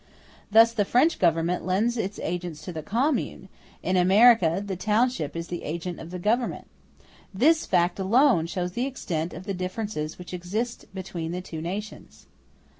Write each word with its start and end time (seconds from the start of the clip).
Thus 0.49 0.73
the 0.73 0.83
French 0.83 1.19
Government 1.19 1.63
lends 1.63 1.95
its 1.95 2.17
agents 2.23 2.63
to 2.63 2.73
the 2.73 2.81
commune; 2.81 3.49
in 3.83 3.95
America 3.97 4.59
the 4.65 4.75
township 4.75 5.35
is 5.35 5.49
the 5.49 5.61
agent 5.61 5.99
of 5.99 6.09
the 6.09 6.17
Government. 6.17 6.65
This 7.31 7.67
fact 7.67 7.99
alone 7.99 8.47
shows 8.47 8.71
the 8.71 8.87
extent 8.87 9.31
of 9.31 9.43
the 9.43 9.53
differences 9.53 10.17
which 10.17 10.33
exist 10.33 10.85
between 10.95 11.33
the 11.33 11.39
two 11.41 11.61
nations. 11.61 12.25